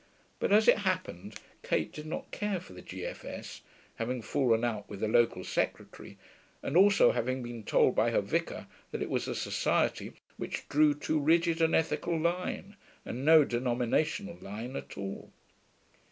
[0.39, 3.61] But as it happened Kate did not care for the G.F.S.,
[3.97, 6.17] having fallen out with the local secretary,
[6.63, 10.95] and also having been told by her vicar that it was a society which drew
[10.95, 15.31] too rigid an ethical line and no denominational line at all.